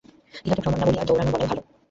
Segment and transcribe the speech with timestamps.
[0.45, 1.59] ইহাকে ভ্রমণ না বলিয়া দৌড়ান বলাই ভাল।